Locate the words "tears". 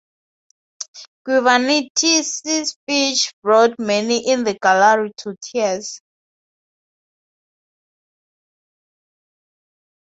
5.43-6.01